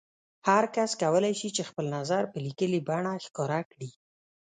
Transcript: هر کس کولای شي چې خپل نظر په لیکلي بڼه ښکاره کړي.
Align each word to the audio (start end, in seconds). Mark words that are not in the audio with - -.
هر 0.47 0.63
کس 0.75 0.89
کولای 1.01 1.33
شي 1.39 1.49
چې 1.55 1.67
خپل 1.69 1.85
نظر 1.97 2.21
په 2.31 2.37
لیکلي 2.45 2.79
بڼه 2.89 3.13
ښکاره 3.25 3.59
کړي. 3.71 3.89